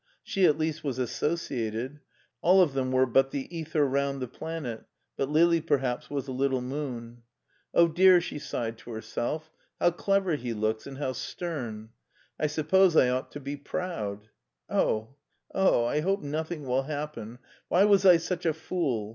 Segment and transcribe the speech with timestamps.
[0.23, 1.99] She at least was associated.
[2.41, 4.85] All of them were but the ether round the planet,
[5.15, 7.21] but Lili, perhaps, was a little moon.
[7.75, 11.91] "Oh, dear/' she sighed to herself, "how clever he looks, and how stem!
[12.39, 14.29] I suppose I ought to be proud.
[14.71, 15.17] Oh,
[15.53, 15.85] oh!
[15.85, 17.37] I hope nothing will happen—
[17.71, 19.09] ^why was I such a fool